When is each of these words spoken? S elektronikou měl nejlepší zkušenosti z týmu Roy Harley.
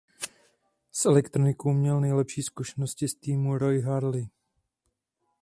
S 0.91 1.05
elektronikou 1.05 1.73
měl 1.73 1.99
nejlepší 1.99 2.43
zkušenosti 2.43 3.07
z 3.07 3.15
týmu 3.15 3.57
Roy 3.57 3.81
Harley. 3.81 4.27